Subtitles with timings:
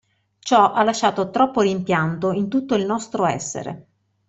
[0.39, 3.85] Ciò ha lasciato troppo rimpianto in tutto il nostro essere.